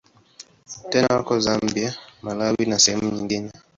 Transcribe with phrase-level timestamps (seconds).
[0.89, 3.51] Tena wako Zambia, Malawi na sehemu nyingine.